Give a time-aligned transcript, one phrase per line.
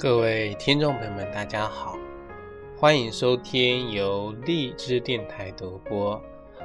[0.00, 1.94] 各位听众朋友们，大家好，
[2.74, 6.18] 欢迎收听由荔枝电台独播、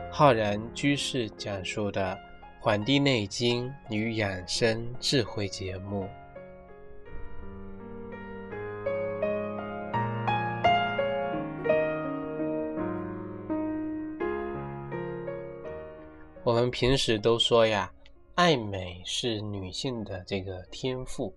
[0.09, 2.13] 浩然居士讲述的
[2.61, 6.07] 《黄帝内经与养生智慧》节目。
[16.41, 17.91] 我们平时都说呀，
[18.35, 21.35] 爱美是女性的这个天赋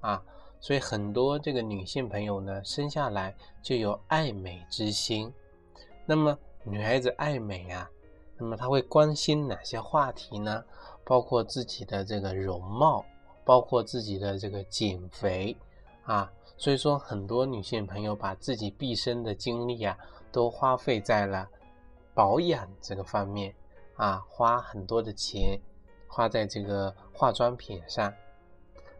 [0.00, 0.20] 啊。
[0.58, 5.32] 所以很多这个女性朋友呢，生下来就有爱美之心。
[6.04, 7.88] 那么女孩子爱美啊，
[8.36, 10.64] 那么她会关心哪些话题呢？
[11.04, 13.04] 包括自己的这个容貌，
[13.44, 15.56] 包括自己的这个减肥
[16.02, 16.32] 啊。
[16.56, 19.96] 所以说，很多女性朋友把自己毕生的精力啊，
[20.32, 21.48] 都花费在了
[22.12, 23.54] 保养这个方面
[23.94, 25.60] 啊，花很多的钱
[26.08, 28.12] 花在这个化妆品上。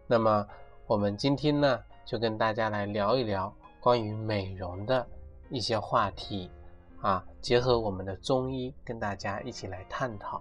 [0.07, 0.47] 那么。
[0.89, 5.05] 我们今天呢，就跟大家来聊一聊关于美容的
[5.51, 6.49] 一些话题
[7.01, 10.41] 啊，结合我们的中医，跟大家一起来探讨。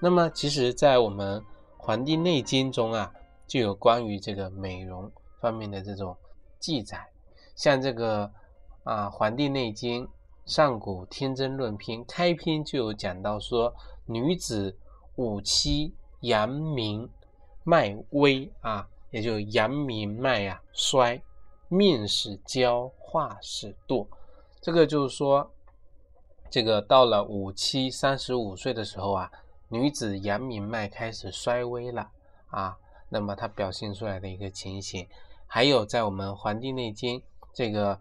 [0.00, 1.40] 那么，其实，在我们
[1.76, 3.14] 《黄帝内经》中啊，
[3.46, 5.08] 就有关于这个美容
[5.40, 6.16] 方面的这种
[6.58, 7.08] 记载。
[7.54, 8.28] 像这个
[8.82, 10.04] 啊，《黄帝内经·
[10.44, 13.72] 上古天真论篇》开篇就有讲到说，
[14.06, 14.76] 女子
[15.14, 17.08] 五七阳明
[17.62, 18.88] 脉微啊。
[19.12, 21.22] 也就阳明脉呀衰，
[21.68, 24.06] 面始焦，化始堕。
[24.60, 25.52] 这个就是说，
[26.50, 29.30] 这个到了五七三十五岁的时候啊，
[29.68, 32.10] 女子阳明脉开始衰微了
[32.48, 32.78] 啊。
[33.10, 35.06] 那么它表现出来的一个情形，
[35.46, 37.20] 还有在我们《黄帝内经》
[37.52, 37.94] 这个《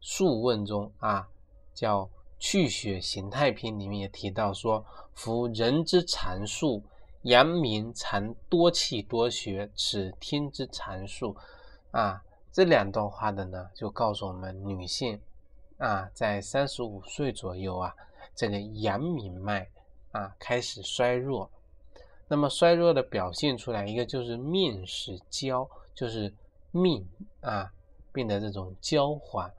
[0.00, 1.28] 素问》中啊，
[1.72, 2.02] 叫
[2.40, 6.82] 《去血形态篇》里面也提到说，夫人之常数。
[7.24, 11.36] 阳明常多气多血，此天之常数
[11.90, 12.22] 啊。
[12.52, 15.20] 这两段话的呢，就告诉我们女性
[15.78, 17.94] 啊，在三十五岁左右啊，
[18.34, 19.68] 这个阳明脉
[20.12, 21.50] 啊开始衰弱。
[22.28, 26.32] 那么衰弱的表现出来，一个就是面始焦，就是
[26.70, 27.02] 面
[27.40, 27.72] 啊
[28.12, 29.50] 变得这种焦黄；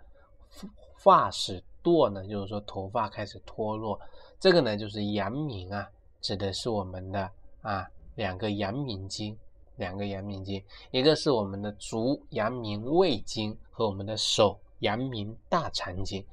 [0.97, 3.99] 发始堕呢，就是说头发开始脱落。
[4.39, 5.89] 这个呢，就是阳明啊，
[6.21, 7.31] 指的是我们的。
[7.65, 9.35] 啊，两个阳明经，
[9.77, 16.23] 两个阳明经，一个是我们的足阳明胃经和我们的手阳明大肠经，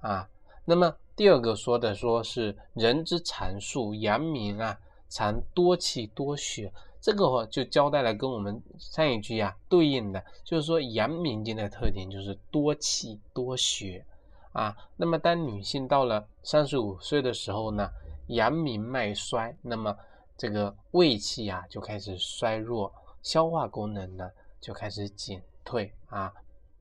[0.00, 0.28] 啊，
[0.64, 4.76] 那么第二个说的说是人之常数，阳明啊
[5.08, 14.04] 常多气多血，这个就交代了跟我们上一句啊对应的，就是说阳明经的特点就是多气多血
[14.52, 17.88] 啊，那么当女性到了三十五岁的时候呢，
[18.26, 19.96] 阳明脉衰，那么
[20.36, 26.32] 这个胃气啊就开始衰弱，消化功能呢就开始减退啊。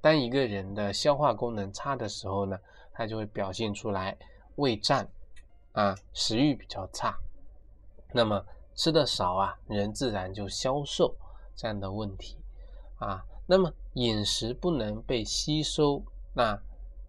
[0.01, 2.57] 当一个人的消化功能差的时候呢，
[2.91, 4.17] 他就会表现出来
[4.56, 5.07] 胃胀
[5.73, 7.16] 啊，食欲比较差。
[8.12, 11.16] 那么吃的少啊，人自然就消瘦
[11.56, 12.38] 这样的问题
[12.97, 13.23] 啊。
[13.45, 16.01] 那么饮食不能被吸收，
[16.33, 16.59] 那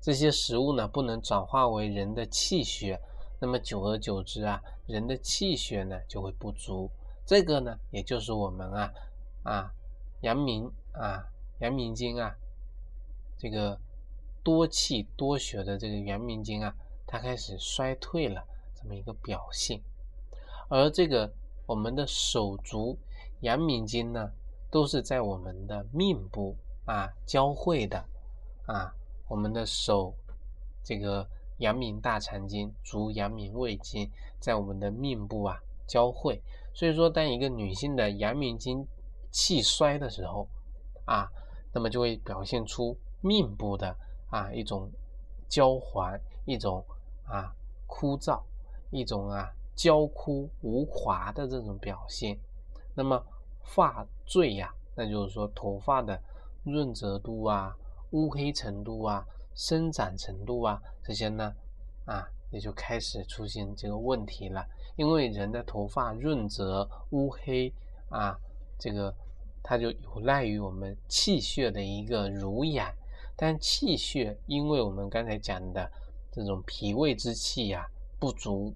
[0.01, 3.01] 这些食物呢不能转化为人的气血。
[3.43, 6.89] 那么久而久之啊，人的气血呢就会不足。
[7.27, 8.95] 这个呢，也就是我们啊
[9.43, 9.73] 啊
[10.21, 11.27] 阳明啊
[11.59, 12.37] 阳明经啊
[13.37, 13.77] 这个
[14.45, 16.73] 多气多血的这个阳明经啊，
[17.05, 19.81] 它开始衰退了这么一个表现。
[20.69, 21.29] 而这个
[21.67, 22.97] 我们的手足
[23.41, 24.31] 阳明经呢，
[24.71, 28.05] 都是在我们的面部啊交汇的
[28.67, 28.95] 啊，
[29.27, 30.15] 我们的手
[30.85, 31.27] 这个。
[31.59, 34.11] 阳明大肠经、足阳明胃经
[34.41, 36.43] 在我们的面部啊交汇，
[36.75, 38.87] 所以说当一个女性的阳明经
[39.31, 40.49] 气衰的时候
[41.05, 41.31] 啊，
[41.73, 43.97] 那么就会表现出面部的
[44.31, 44.91] 啊一种
[45.49, 46.85] 焦黄、一种
[47.25, 47.55] 啊
[47.87, 48.43] 枯燥、
[48.91, 52.39] 一种啊焦枯无华的这种表现。
[52.95, 53.25] 那么
[53.63, 56.21] 发坠呀，那就是说头发的
[56.65, 57.77] 润泽度啊、
[58.11, 59.25] 乌黑程度啊。
[59.55, 61.55] 生长程度啊，这些呢，
[62.07, 64.65] 啊，也就开始出现这个问题了。
[64.97, 67.73] 因为人的头发润泽、乌黑
[68.11, 68.39] 啊，
[68.79, 69.15] 这个
[69.63, 72.93] 它就有赖于我们气血的一个濡养。
[73.37, 75.91] 但气血，因为我们刚才讲的
[76.31, 77.87] 这种脾胃之气呀
[78.19, 78.75] 不足，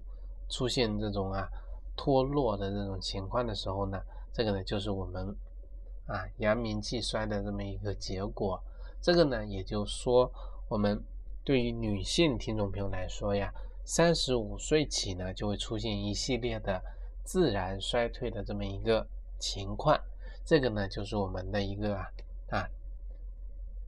[0.49, 1.47] 出现这种啊
[1.95, 4.01] 脱落的这种情况的时候呢，
[4.33, 5.35] 这个呢就是我们
[6.07, 8.61] 啊阳明气衰的这么一个结果。
[9.01, 10.31] 这个呢，也就说。
[10.69, 11.01] 我们
[11.45, 13.53] 对于女性听众朋友来说呀，
[13.85, 16.81] 三十五岁起呢，就会出现一系列的
[17.23, 19.07] 自然衰退的这么一个
[19.39, 19.97] 情况。
[20.43, 22.05] 这个呢，就是我们的一个啊
[22.49, 22.67] 啊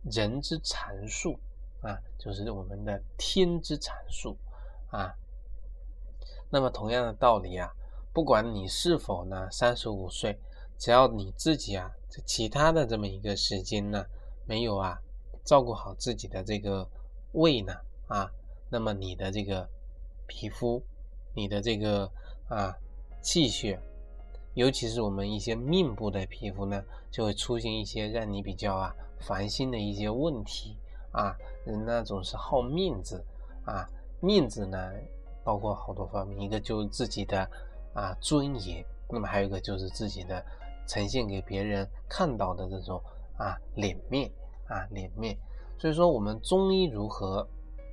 [0.10, 1.38] 人之常数
[1.82, 4.38] 啊，就是我们的天之常数
[4.90, 5.14] 啊。
[6.50, 7.70] 那么同样的道理啊，
[8.14, 10.40] 不管你是否呢三十五岁，
[10.78, 14.06] 只要你自己啊，在其他的这么一个时间呢，
[14.46, 14.98] 没有啊
[15.44, 16.88] 照顾好自己的这个
[17.34, 17.74] 胃呢
[18.08, 18.30] 啊，
[18.70, 19.68] 那么你的这个
[20.28, 20.82] 皮肤，
[21.34, 22.12] 你的这个
[22.48, 22.76] 啊
[23.22, 23.80] 气血。
[24.56, 30.76] 尤其是我们一些面部的皮肤呢，就会出现一些让你比较啊烦心的一些问题
[31.12, 31.38] 啊。
[31.66, 33.24] 人呢总是好面子
[33.64, 33.88] 啊，
[34.20, 34.92] 面子呢
[35.44, 37.50] 包括好多方面，一个就是自己的
[37.94, 40.44] 啊尊严，那么还有一个就是自己的
[40.88, 43.02] 呈现给别人看到的这种
[43.38, 44.30] 啊脸面
[44.70, 45.38] 啊脸面。
[45.78, 47.46] 所以说我们中医如何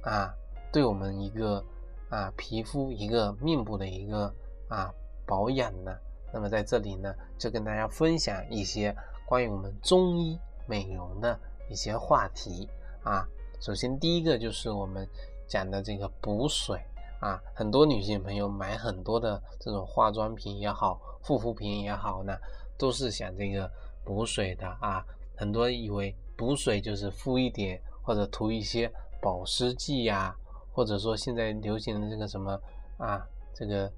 [0.02, 0.32] 啊
[0.72, 1.64] 对我们一个
[2.08, 4.32] 啊皮肤一个面部的一个
[4.68, 4.92] 啊
[5.26, 5.96] 保养呢？
[6.32, 8.94] 那么在这里呢，就跟大家分享一些
[9.24, 11.38] 关于我们中医美容的
[11.70, 12.68] 一些话题
[13.02, 13.26] 啊。
[13.60, 15.08] 首先第一个就是我们
[15.46, 16.78] 讲的这个补水
[17.20, 22.36] 啊，很多女性朋友买很多的这种化妆品也好，护肤品也好呢，
[22.76, 23.70] 都是想这个
[24.04, 25.06] 补水的啊。
[25.36, 28.90] 很多以为补水就是敷一点或者涂一些
[29.20, 30.34] 保湿剂呀，
[30.72, 32.58] 或者说现在流行的这个什么
[32.98, 33.90] 啊，这个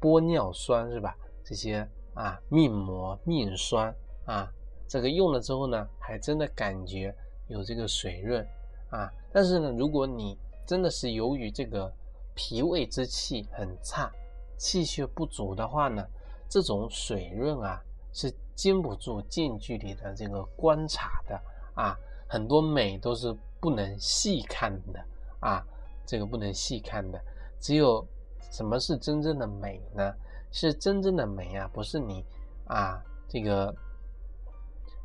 [0.00, 1.16] 玻尿酸是吧？
[1.44, 3.94] 这些啊，面膜、面霜
[4.24, 4.50] 啊，
[4.88, 7.14] 这个用了之后呢，还真的感觉
[7.48, 8.46] 有这个水润
[8.90, 9.10] 啊。
[9.32, 11.92] 但是呢，如果你真的是由于这个
[12.34, 14.10] 脾胃之气很差、
[14.56, 16.04] 气血不足的话呢，
[16.48, 17.80] 这种水润啊
[18.16, 21.38] 是经不住近距离的这个观察的
[21.74, 21.94] 啊。
[22.26, 25.04] 很多美都是不能细看的
[25.38, 25.64] 啊，
[26.04, 27.20] 这个不能细看的。
[27.60, 28.04] 只有
[28.50, 30.12] 什么是真正的美呢？
[30.50, 32.24] 是真正的美啊，不是你
[32.66, 33.72] 啊这个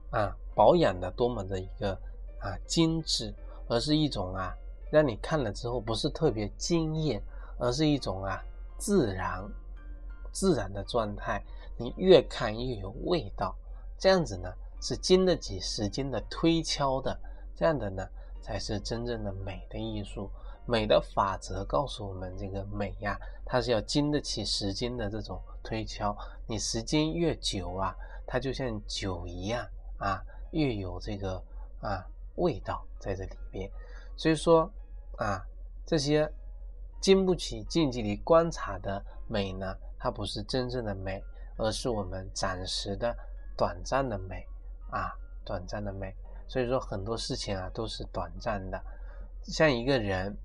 [0.10, 1.94] 啊保养的多么的一个
[2.40, 3.31] 啊精致，
[3.68, 4.56] 而是一种啊
[4.90, 7.22] 让你看了之后不是特别惊艳，
[7.60, 8.42] 而是一种啊
[8.78, 9.48] 自然
[10.31, 11.44] 自然的状态。
[11.78, 13.56] 你越看越有味道，
[13.98, 14.52] 这样子呢
[14.82, 17.20] 是经得起时间的推敲的，
[17.56, 18.08] 这样的呢
[18.42, 20.30] 才是真正的美的艺术。
[20.68, 26.16] 美的法则告诉我们，这个美呀，它是要经得起时间的这种推敲。
[26.48, 27.96] 你时间越久啊，
[28.28, 31.44] 它就像酒一样啊，越有这个
[31.82, 33.70] 啊味道在这里边。
[34.16, 34.72] 所以说
[35.18, 35.44] 啊，
[35.84, 36.32] 这些
[37.02, 41.24] 经不起近距离观察的美呢，它不是真正的美，
[41.57, 43.15] 而是我们暂时的、
[43.57, 44.48] 短暂的美
[44.89, 45.12] 啊，
[45.44, 46.15] 短暂的美。
[46.48, 48.81] 所以说很多事情啊都是短暂的，
[49.44, 50.38] 像一个人。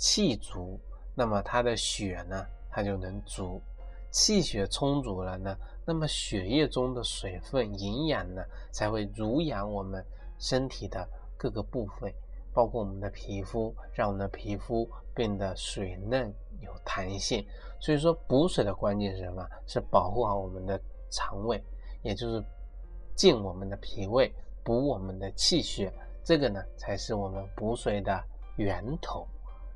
[0.00, 0.78] 气足，
[1.16, 3.60] 那么他的血呢，他就能足；
[4.12, 8.40] 气血充足了呢，那么血液中的水分、营养呢，
[8.70, 10.06] 才会濡养我们
[10.38, 11.04] 身体的
[11.36, 12.14] 各个部分，
[12.54, 17.46] 包括我们的皮肤，让我们的皮肤变得水嫩有弹性。
[17.80, 19.46] 所以说，补水的关键是什么？
[19.66, 21.62] 是保护好我们的肠胃，
[22.02, 22.44] 也就是
[23.14, 24.32] 健我们的脾胃，
[24.64, 25.92] 补我们的气血。
[26.24, 28.22] 这个呢，才是我们补水的
[28.56, 29.26] 源头。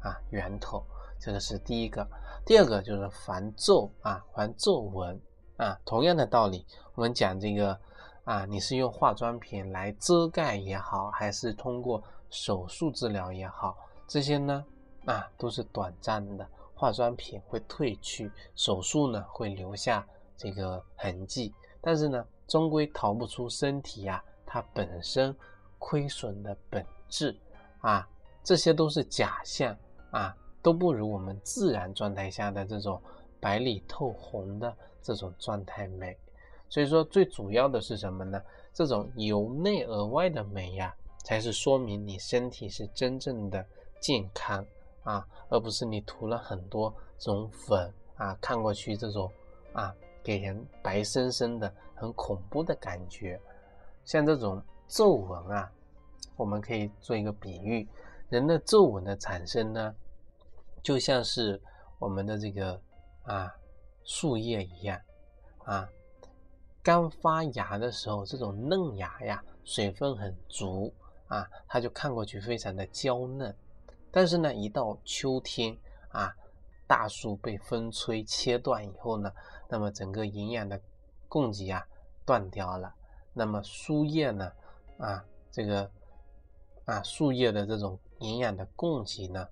[0.00, 0.84] 啊，源头，
[1.20, 2.04] 这个是第一个。
[2.44, 5.16] 第二个就是防皱啊，防皱纹
[5.56, 5.78] 啊。
[5.84, 7.78] 同样的道理，我们讲这个
[8.24, 13.76] 啊，你是用化妆品来遮盖也好，还是通过手术治疗也好，
[14.08, 14.64] 这些呢
[15.06, 16.44] 啊都是短暂的。
[16.82, 20.04] 化妆品会褪去，手术呢会留下
[20.36, 25.32] 这个痕迹，但是呢，终归逃不出身体呀它本身
[25.78, 27.38] 亏损的本质
[27.82, 28.08] 啊，
[28.42, 29.76] 这些都是假象。
[30.10, 33.00] 啊，都不如我们自然状态下的这种
[33.40, 36.18] 白里透红的这种状态美。
[36.68, 38.42] 所以说，最主要的是什么呢？
[38.74, 40.92] 这种由内而外的美呀，
[41.24, 43.64] 才是说明你身体是真正的
[44.00, 44.66] 健康
[45.04, 49.30] 啊，而不是你涂了很多这种粉啊，看过去这种
[49.72, 53.40] 啊，给人白生生的很恐怖的感觉。
[54.04, 55.70] 像这种皱纹啊，
[56.36, 57.88] 我们可以做一个比喻，
[58.28, 59.94] 人的皱纹的产生呢。
[60.82, 61.60] 就像是
[62.00, 62.80] 我们的这个
[63.22, 63.54] 啊
[64.02, 65.00] 树叶一样
[65.64, 65.88] 啊，
[66.82, 70.92] 刚发芽的时候，这种嫩芽呀，水分很足
[71.28, 73.54] 啊，它就看过去非常的娇嫩。
[74.12, 75.76] 但是呢，一到秋天
[76.10, 76.32] 啊，
[76.86, 79.32] 大树被风吹切断以后呢，
[79.68, 80.80] 那么整个营养的
[81.28, 81.84] 供给啊
[82.24, 82.94] 断掉了，
[83.32, 84.52] 那么树叶呢
[84.98, 85.90] 啊，这个
[86.84, 89.48] 啊树叶的这种营养的供给呢。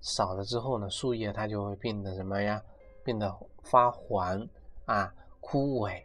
[0.00, 2.62] 少了之后呢，树叶它就会变得什么呀？
[3.02, 4.48] 变得发黄
[4.84, 6.04] 啊，枯萎。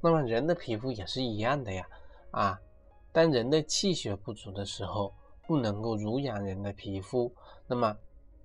[0.00, 1.88] 那么人的皮肤也是一样的呀，
[2.32, 2.60] 啊，
[3.12, 5.14] 当人的气血不足的时候，
[5.46, 7.32] 不能够濡养人的皮肤，
[7.66, 7.96] 那么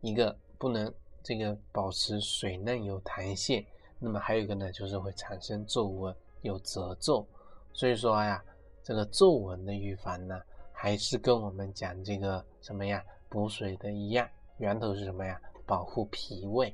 [0.01, 0.93] 一个不能
[1.24, 3.65] 这个保持水嫩有弹性，
[4.00, 7.25] 那么还有一个呢，就是会产生皱纹有褶皱。
[7.74, 8.43] 所以说呀，
[8.84, 10.39] 这个皱纹的预防呢，
[10.72, 14.27] 还是跟我们讲这个什么呀补水的一样，
[14.58, 15.41] 源头是什么呀？
[15.65, 16.74] 保护脾胃，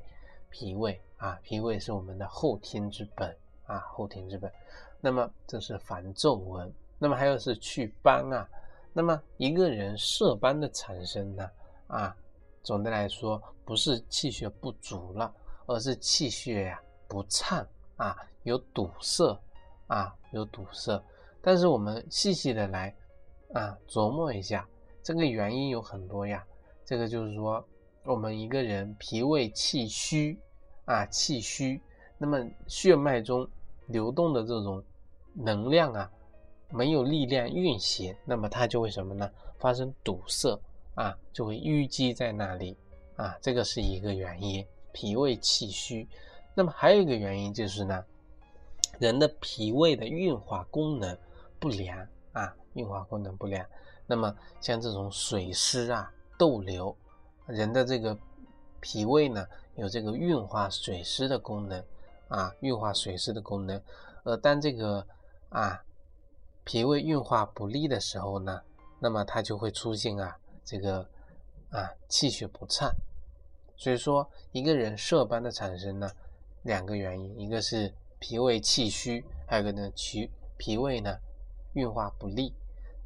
[0.50, 4.52] 脾胃啊，脾胃是我们的后天之本啊，后天之本。
[5.00, 8.50] 那么这是防皱纹，那么还有是祛斑啊。
[8.98, 11.48] 那么一个人色斑的产生呢，
[11.86, 12.18] 啊，
[12.64, 15.32] 总的来说不是气血不足了，
[15.68, 17.64] 而是气血呀不畅
[17.98, 19.40] 啊，有堵塞
[19.86, 21.00] 啊，有堵塞。
[21.44, 22.92] 但是我们细细的来
[23.54, 24.68] 啊琢磨一下，
[25.04, 26.44] 这个原因有很多呀。
[26.84, 27.64] 这个就是说。
[28.04, 30.40] 我们一个人脾胃气虚
[30.86, 31.82] 啊，气虚，
[32.18, 33.46] 那么血脉中
[33.88, 34.82] 流动的这种
[35.34, 36.10] 能量啊，
[36.70, 39.30] 没有力量运行，那么它就会什么呢？
[39.60, 40.60] 发生堵塞
[40.96, 42.78] 啊，就会淤积在那里
[43.16, 46.08] 啊，这个是一个原因，脾胃气虚。
[46.54, 48.04] 那么还有一个原因就是呢，
[49.00, 51.18] 人的脾胃的运化功能
[51.60, 53.66] 不良啊，运化功能不良。
[54.06, 56.96] 那么像这种水湿啊、逗留。
[57.46, 58.18] 人的这个
[58.82, 61.82] 脾胃呢，有这个运化水湿的功能
[62.28, 63.82] 啊，运化水湿的功能。
[64.24, 65.06] 而当这个
[65.50, 65.82] 啊
[66.68, 68.62] 脾胃运化不利的时候呢，
[69.00, 71.00] 那么它就会出现啊这个
[71.70, 72.94] 啊气血不畅。
[73.78, 76.12] 所以说，一个人色斑的产生呢，
[76.64, 81.18] 两个原因，一个是脾胃气虚，还有一个呢脾脾胃呢
[81.72, 82.54] 运化不利。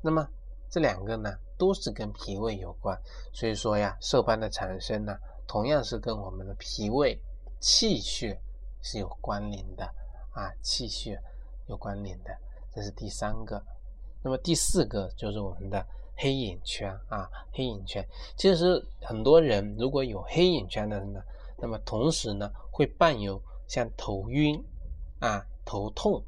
[0.01, 0.27] 那么
[0.67, 1.31] 这两个呢？
[1.55, 2.99] 都是跟脾胃有关，
[3.31, 5.15] 所以说呀，色斑的产生呢，
[5.47, 7.21] 同样是跟我们的脾胃
[7.59, 8.41] 气血
[8.81, 9.85] 是有关联的
[10.33, 11.21] 啊，气血
[11.67, 12.35] 有关联的，
[12.73, 13.61] 这是第三个。
[14.23, 15.85] 那么第四个就是我们的
[16.15, 18.05] 黑眼圈啊，黑眼圈。
[18.35, 21.21] 其实很多人如果有黑眼圈的人呢，
[21.57, 24.63] 那么同时呢会伴有像头晕
[25.19, 26.23] 啊、头痛、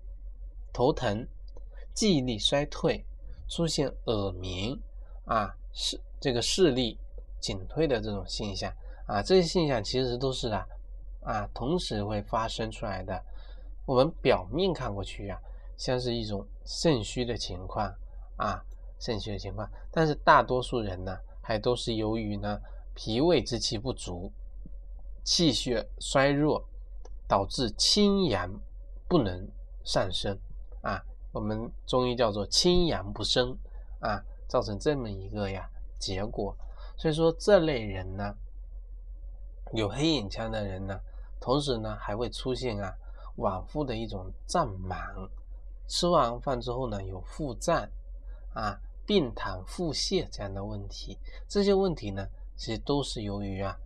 [0.72, 1.28] 头疼、
[1.94, 3.06] 记忆力衰退、
[3.48, 4.80] 出现耳鸣。
[5.26, 7.00] 啊，视这个视力
[7.40, 8.70] 减退的这种现象
[9.06, 10.68] 啊，这些现象其实都是啊
[11.22, 13.24] 啊同时会发生出来的。
[13.86, 15.40] 我们表面看过去呀，
[15.84, 17.94] 像是一种肾虚的情况
[18.38, 18.64] 啊，
[19.02, 22.58] 肾虚的情况，但是大多数人呢，还都是由于呢
[22.96, 24.32] 脾胃之气不足，
[25.26, 26.64] 气血衰弱，
[27.28, 28.50] 导致清阳
[29.10, 29.46] 不能
[29.84, 30.40] 上升
[30.84, 31.04] 啊。
[31.34, 33.54] 我们中医叫做清阳不升
[34.00, 34.24] 啊。
[34.48, 35.68] 造成这么一个呀
[36.00, 36.56] 结果，
[36.96, 38.34] 所以说这类人呢，
[39.74, 40.98] 有黑眼圈的人呢，
[41.42, 42.94] 同时呢还会出现啊
[43.36, 45.14] 脘腹的一种胀满，
[45.88, 47.90] 吃完饭之后呢有腹胀
[48.54, 53.78] 啊、病痰、腹泻这样的问题，这些问题呢其实都是由于啊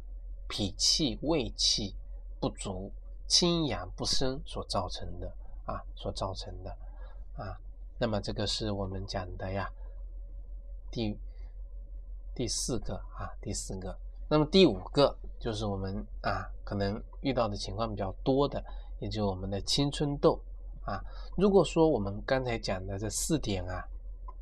[0.47, 1.95] 脾气、胃气
[2.39, 2.91] 不足、
[3.27, 5.27] 清阳不升所造成的
[5.65, 6.69] 啊所造成的
[7.35, 7.57] 啊，
[7.97, 9.69] 那么这个是我们讲的呀。
[10.89, 11.17] 第
[12.33, 13.97] 第四个啊，第四个，
[14.29, 18.63] 那么第五个就是我们啊可能遇到的情况比较多的，
[18.99, 20.39] 也就是我们的青春痘
[20.87, 20.99] 啊。
[21.35, 23.87] 如果说我们刚才讲的这四点啊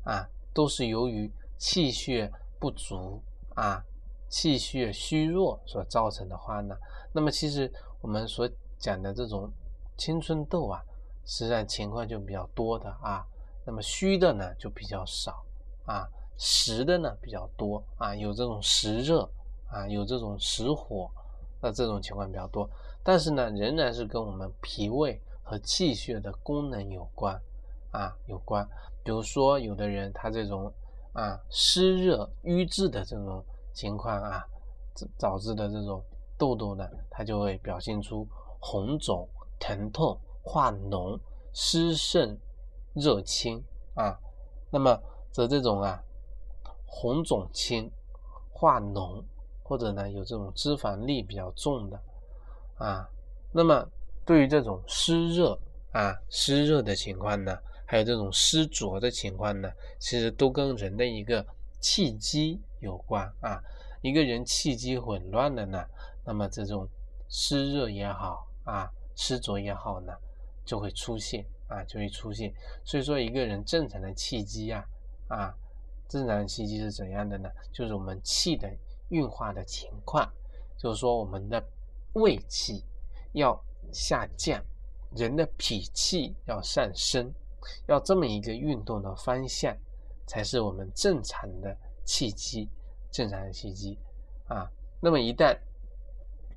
[0.04, 3.20] 啊都是由于气血不足
[3.54, 3.84] 啊、
[4.30, 6.74] 气血虚弱所造成的话呢，
[7.12, 8.48] 那么其实我们所
[8.78, 9.50] 讲的这种
[9.98, 10.82] 青春痘啊，
[11.26, 13.26] 实际上情况就比较多的啊。
[13.66, 15.44] 那么虚的呢就比较少
[15.84, 16.08] 啊。
[16.38, 19.26] 实的呢比较多啊，有这种实热
[19.70, 21.10] 啊，有这种实火，
[21.62, 22.68] 那这种情况比较多。
[23.02, 27.40] 但是呢，仍然是跟我们脾胃和气血的功能有关
[27.92, 28.68] 啊，有关。
[29.04, 30.72] 比如说，有的人他这种
[31.12, 34.44] 啊湿热瘀滞的这种情况啊，
[35.16, 36.02] 导致的这种
[36.36, 38.26] 痘痘呢，它就会表现出
[38.58, 39.28] 红肿、
[39.60, 41.16] 疼痛、化脓、
[41.52, 42.36] 湿盛、
[42.92, 43.62] 热清
[43.94, 44.18] 啊。
[44.68, 45.00] 那么
[45.30, 46.02] 则这种啊。
[46.88, 47.90] 红肿青、
[48.50, 49.22] 化脓，
[49.62, 52.00] 或者呢有这种脂肪粒比较重的
[52.78, 53.06] 啊，
[53.52, 53.86] 那么
[54.26, 55.58] 对于这种湿热
[55.92, 57.56] 啊湿热的情况呢，
[57.86, 61.46] 还有这种湿浊的情况呢，其实都跟人的一个
[61.80, 63.62] 气机有关啊。
[64.02, 65.82] 一个人气机混乱的呢，
[66.24, 66.86] 那么这种
[67.28, 70.12] 湿热也好啊，湿浊也好呢，
[70.64, 72.52] 就会出现啊，就会出现。
[72.84, 74.84] 所以说，一个人正常的气机啊
[75.28, 75.54] 啊。
[76.08, 77.50] 正常气机是怎样的呢？
[77.72, 78.70] 就是我们气的
[79.08, 80.32] 运化的情况，
[80.78, 81.60] 就是说我们的
[82.12, 82.84] 胃气
[83.32, 83.60] 要
[83.92, 84.62] 下降，
[85.14, 87.32] 人的脾气要上升，
[87.86, 89.76] 要这么一个运动的方向。
[90.28, 92.68] 才是我们正常的气机，
[93.12, 93.96] 正常的气机
[94.48, 94.68] 啊。
[95.00, 95.56] 那么一旦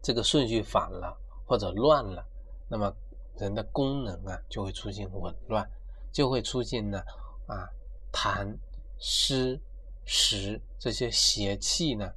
[0.01, 2.25] 这个顺序反了或者乱了，
[2.67, 2.91] 那么
[3.37, 5.69] 人的功能啊就会出现紊乱，
[6.11, 6.99] 就会出现呢
[7.45, 7.69] 啊
[8.11, 8.57] 痰
[8.97, 9.61] 湿
[10.03, 12.11] 实这些邪气呢，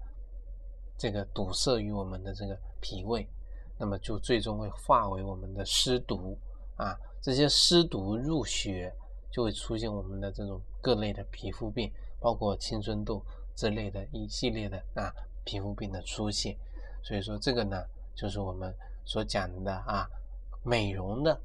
[0.96, 3.28] 这个堵塞于我们的这个脾胃，
[3.82, 6.38] 那么就最终会化为我们的湿毒
[6.76, 8.94] 啊，这些湿毒入血，
[9.28, 13.20] 就会出现我们的这种各类的皮肤病，包括青春痘
[13.56, 15.12] 之类的一系列的啊。
[15.44, 16.56] 皮肤病的出现，
[17.02, 17.84] 所以说这个呢，
[18.14, 18.72] 就是我们
[19.04, 20.08] 所讲的啊，
[20.62, 21.36] 美容的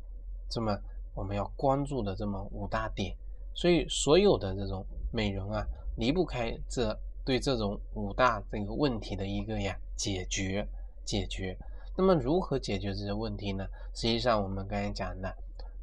[0.48, 0.80] 这么
[1.16, 3.18] 我们要关注的这么五大点。
[3.56, 5.66] 所以所有的这种美容啊，
[5.96, 10.64] 离不开这对这种五大这个问题的一个呀解决
[11.04, 11.58] 解决。
[11.98, 13.68] 那么如何解决这些问题呢？
[13.94, 15.36] 实际上我们刚才讲的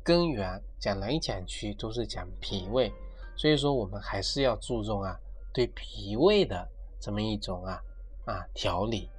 [0.04, 2.92] 根源讲来讲去都是讲脾胃，
[3.34, 5.18] 所以说我们还是要注重啊
[5.52, 6.68] 对脾胃的
[7.00, 7.82] 这么一种啊。
[8.26, 9.10] 啊，调理。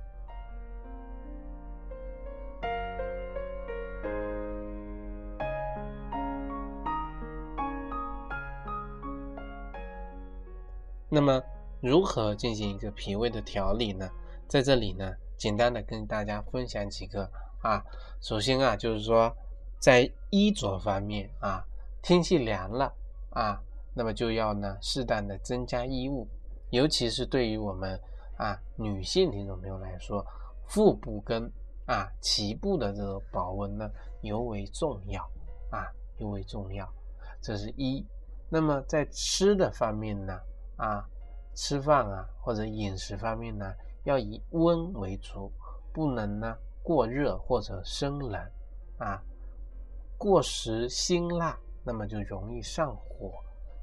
[11.07, 11.39] 那么，
[11.81, 14.09] 如何进行一个脾胃的调理呢？
[14.47, 17.29] 在这里呢，简单的跟大家分享几个
[17.61, 17.83] 啊。
[18.21, 19.35] 首先啊，就是说，
[19.79, 21.63] 在衣着方面啊，
[22.01, 22.93] 天气凉了
[23.31, 23.61] 啊，
[23.93, 26.27] 那么就要呢适当的增加衣物，
[26.69, 27.99] 尤其是对于我们。
[28.37, 30.21] 啊，女性听众朋友来说，
[30.67, 31.49] 腹部跟
[31.85, 33.89] 啊脐部的这个保温呢
[34.23, 35.23] 尤为重要
[35.69, 36.85] 啊，尤为重要。
[37.41, 38.05] 这是一。
[38.49, 40.37] 那么在吃的方面呢，
[40.75, 41.07] 啊，
[41.53, 43.73] 吃饭啊或者饮食方面呢，
[44.05, 45.51] 要以温为主，
[45.93, 48.41] 不能呢过热或者生冷
[48.97, 49.21] 啊。
[50.17, 53.33] 过食辛辣，那么就容易上火，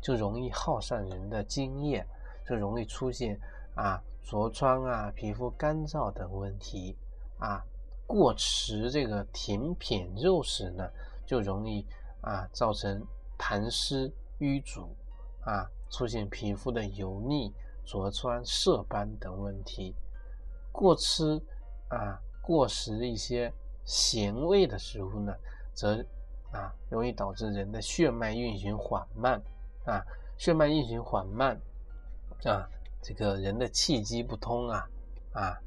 [0.00, 2.04] 就容易耗散人的津液，
[2.48, 3.38] 就容易出现
[3.74, 4.02] 啊。
[4.24, 6.96] 痤疮啊，皮肤干燥等问题
[7.38, 7.61] 啊，
[8.06, 10.88] 过吃这个甜品肉食呢，
[11.26, 11.85] 就容易
[12.20, 13.04] 啊造成
[13.37, 14.94] 痰湿瘀阻
[15.40, 17.52] 啊，出现皮肤的油腻、
[17.85, 19.92] 痤疮、色斑等问题。
[20.72, 21.40] 过吃
[21.88, 23.52] 啊过食一些
[23.85, 25.32] 咸味的食物呢，
[25.72, 26.04] 则
[26.50, 29.40] 啊容易导致人的血脉运行缓慢
[29.85, 30.02] 啊，
[30.37, 31.61] 血脉运行缓慢
[32.44, 32.68] 啊。
[33.04, 34.88] 这个人的气机不通啊，
[35.32, 35.58] 啊，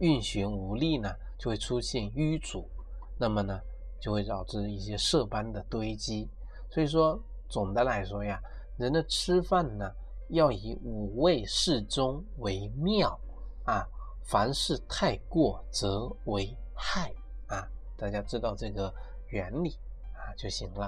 [0.00, 2.68] 运行无力呢，就会出现瘀阻，
[3.16, 3.60] 那么呢，
[4.00, 6.28] 就会导致一些色斑的堆积。
[6.68, 7.16] 所以说，
[7.48, 8.42] 总的来说呀，
[8.76, 9.88] 人的吃饭呢，
[10.30, 13.16] 要以五味适中为妙
[13.64, 13.86] 啊，
[14.24, 17.12] 凡事太过则为害
[17.46, 17.68] 啊。
[17.96, 18.92] 大家知道这个
[19.28, 19.76] 原理
[20.14, 20.86] 啊就行了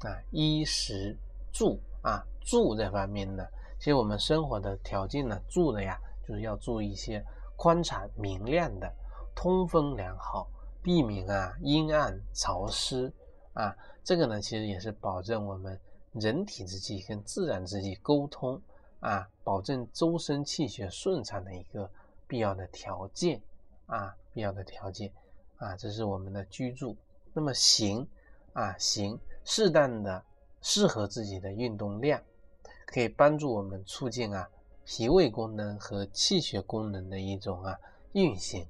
[0.00, 0.16] 啊。
[0.30, 1.16] 衣食
[1.52, 3.46] 住啊，住这方面呢。
[3.78, 7.22] 其实我们生活的条件呢，住的呀，就是要住一些
[7.56, 8.90] 宽敞明亮的、
[9.34, 10.48] 通风良好，
[10.82, 13.12] 避免啊阴暗潮湿
[13.52, 13.76] 啊。
[14.02, 15.78] 这个呢，其实也是保证我们
[16.12, 18.60] 人体之气跟自然之气沟通
[19.00, 21.90] 啊，保证周身气血顺畅的一个
[22.26, 23.40] 必要的条件
[23.86, 25.12] 啊，必要的条件
[25.56, 26.96] 啊，这是我们的居住。
[27.32, 28.06] 那么行
[28.52, 30.24] 啊行，适当的
[30.60, 32.22] 适合自己的运动量。
[32.86, 34.48] 可以帮助我们促进啊
[34.84, 37.76] 脾胃功能和气血功能的一种啊
[38.12, 38.64] 运行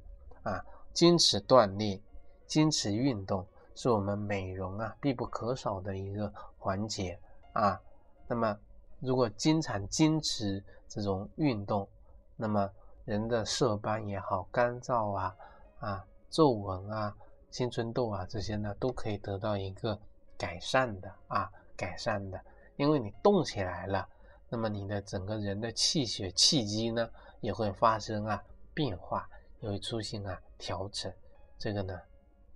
[0.44, 0.64] 啊，
[0.94, 2.00] 坚持锻炼，
[2.46, 7.18] 坚持运动是我们美容啊必不可少的一个环节
[7.52, 7.78] 啊。
[8.26, 8.58] 那么
[9.00, 11.86] 如果经常坚持这种运动，
[12.36, 12.70] 那么
[13.04, 15.36] 人的色斑也好、干燥啊、
[15.78, 17.14] 啊皱纹啊、
[17.50, 19.98] 青春痘啊这些呢，都可以得到一个
[20.36, 22.40] 改善的啊改善的。
[22.76, 24.08] 因为你动起来了，
[24.48, 27.08] 那么你的整个人的气血气机呢
[27.40, 29.28] 也会发生啊变化，
[29.60, 31.12] 也会出现啊调整。
[31.58, 32.00] 这个呢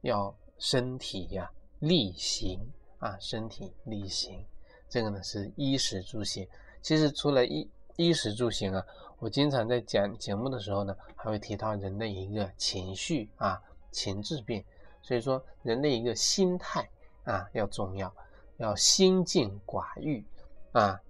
[0.00, 2.58] 要身体呀力行
[2.98, 4.44] 啊，身体力行。
[4.88, 6.48] 这个呢是衣食住行。
[6.80, 8.86] 其实除了衣衣食住行啊，
[9.18, 14.64] 我经常在讲节目的时候呢，还会提到人的一个情绪啊情志病。
[15.02, 16.88] 所以说人的一个心态
[17.24, 18.14] 啊要重要。
[18.58, 20.24] 要心静寡欲
[20.72, 21.00] 啊，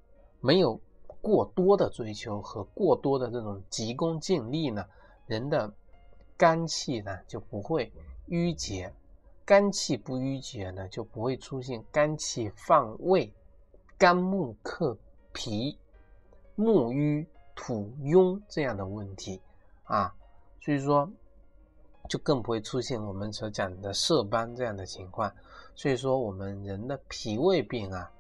[0.41, 4.87] 没有过多的追求和过多的这种急功近利呢，
[5.27, 5.73] 人的
[6.37, 7.91] 肝气呢就不会
[8.27, 8.93] 郁结，
[9.47, 13.33] 肝气不郁结呢，就不会出现肝气犯胃、
[13.97, 14.97] 肝木克
[15.33, 15.79] 脾、
[16.59, 19.41] 木瘀土壅这样的问题
[19.85, 20.13] 啊，
[20.61, 21.09] 所以说
[22.09, 25.33] 就更不会出现我们所讲的色斑这样的情况。
[25.77, 28.13] 所以说，我们人的脾胃病啊，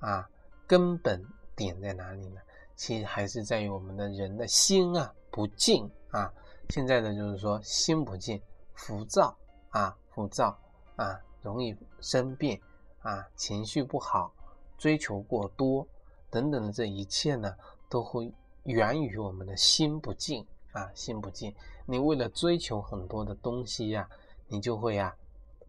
[0.00, 0.30] 啊，
[0.66, 1.24] 根本
[1.56, 2.40] 点在哪里呢？
[2.74, 6.30] 其实还是在于我们的人的心啊不静啊。
[6.68, 8.38] 现在呢，就是说心不静，
[8.74, 9.34] 浮躁
[9.70, 10.54] 啊，浮躁
[10.96, 12.60] 啊，容易生病
[13.00, 14.30] 啊，情绪不好，
[14.76, 15.88] 追求过多
[16.28, 17.56] 等等的这一切呢，
[17.88, 18.32] 都会
[18.64, 21.54] 源于我们的心不静啊，心不静。
[21.86, 24.08] 你为了追求很多的东西呀，
[24.48, 25.14] 你就会呀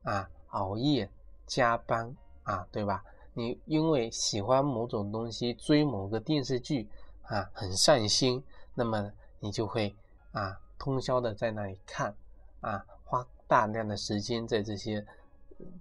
[0.03, 1.09] 啊熬夜
[1.45, 3.03] 加班啊，对吧？
[3.33, 6.89] 你因为喜欢某种东西，追某个电视剧
[7.23, 9.95] 啊，很上心，那么你就会
[10.31, 10.59] 啊。
[10.79, 12.15] 通宵的在那里看，
[12.61, 15.03] 啊，花大量的时间在这些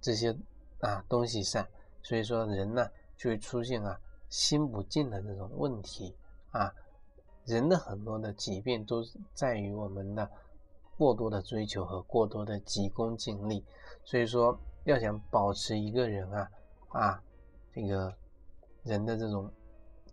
[0.01, 0.35] 这些
[0.79, 1.63] 啊东西上，
[2.01, 6.15] 所以说人呢就会出现啊心不静的这种问题
[6.57, 6.73] 啊。
[7.45, 9.01] 人的很多的疾病都
[9.33, 10.29] 在于我们的
[10.97, 13.63] 过多的追求和过多的急功近利。
[14.03, 16.49] 所以说，要想保持一个人啊
[16.89, 17.23] 啊
[17.73, 18.13] 这个
[18.83, 19.51] 人的这种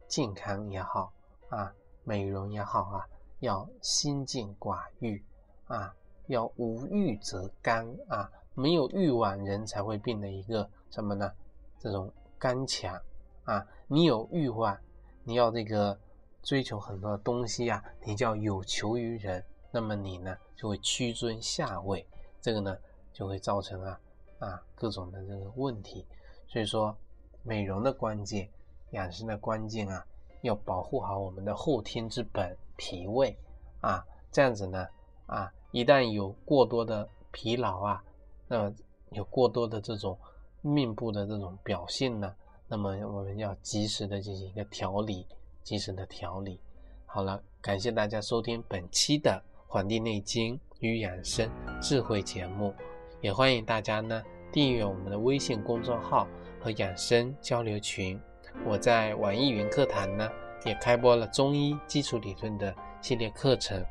[0.06, 1.12] 健康也好
[1.48, 3.08] 啊，美容也好啊。
[3.40, 5.22] 要心静寡欲
[5.66, 5.94] 啊，
[6.28, 11.30] 要无欲则刚啊，没有欲望人才会变得一个什么呢？
[11.78, 12.98] 这种刚强
[13.44, 14.78] 啊，你有欲望，
[15.24, 15.98] 你要这个
[16.44, 22.06] 追求很多的东西啊，你就要有求于人，那么你呢就会屈尊下位，
[22.40, 22.76] 这个呢
[23.12, 24.00] 就会造成啊
[24.38, 26.06] 啊各种的这个问题。
[26.46, 26.96] 所以说，
[27.42, 28.48] 美容的关键，
[28.90, 30.06] 养生的关键啊，
[30.42, 32.56] 要保护好我们的后天之本。
[32.76, 33.38] 脾胃
[33.82, 34.84] 啊，这样子呢
[35.26, 38.04] 啊，一旦有过多的疲劳啊，
[38.48, 38.74] 那么
[39.12, 40.18] 有过多的这种
[40.60, 42.34] 面部的这种表现呢，
[42.66, 45.24] 那么我们要及时的进行一个调理，
[45.64, 46.60] 及时的调理。
[47.06, 51.50] 好了，感谢大家收听本期的《黄帝内经与养生
[51.80, 52.72] 智慧》节目，
[53.20, 54.22] 也欢迎大家呢
[54.52, 56.28] 订阅我们的微信公众号
[56.60, 58.20] 和养生交流群。
[58.64, 60.30] 我在网易云课堂呢。
[60.64, 63.84] 也开播了中医基础理论的系列课程，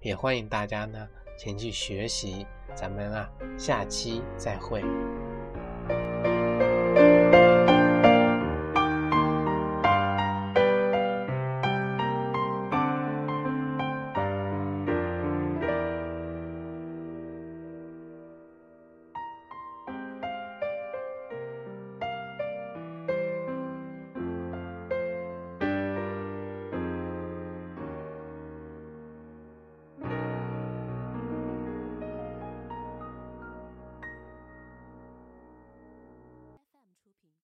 [0.00, 1.08] 也欢迎大家呢
[1.38, 2.44] 前去学习。
[2.74, 4.82] 咱们啊，下期再会。